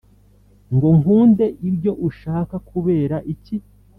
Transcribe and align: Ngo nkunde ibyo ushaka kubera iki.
Ngo 0.73 0.87
nkunde 0.99 1.45
ibyo 1.69 1.91
ushaka 2.07 2.55
kubera 2.69 3.17
iki. 3.33 3.55